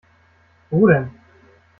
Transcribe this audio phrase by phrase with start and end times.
[0.71, 1.05] Wo denn?